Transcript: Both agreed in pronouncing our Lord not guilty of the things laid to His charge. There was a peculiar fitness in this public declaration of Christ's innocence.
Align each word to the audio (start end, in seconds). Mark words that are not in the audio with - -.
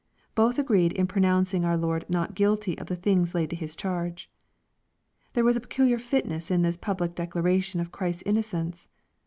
Both 0.33 0.57
agreed 0.57 0.93
in 0.93 1.05
pronouncing 1.05 1.63
our 1.63 1.77
Lord 1.77 2.09
not 2.09 2.33
guilty 2.33 2.75
of 2.79 2.87
the 2.87 2.95
things 2.95 3.35
laid 3.35 3.51
to 3.51 3.55
His 3.55 3.75
charge. 3.75 4.31
There 5.33 5.43
was 5.43 5.55
a 5.55 5.61
peculiar 5.61 5.99
fitness 5.99 6.49
in 6.49 6.63
this 6.63 6.75
public 6.75 7.13
declaration 7.13 7.79
of 7.79 7.91
Christ's 7.91 8.23
innocence. 8.25 8.87